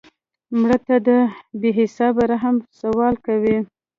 مړه 0.59 0.77
ته 0.85 0.95
د 1.07 1.09
بې 1.59 1.69
حسابه 1.77 2.23
رحم 2.31 2.55
سوال 2.79 3.15
کوو 3.25 3.57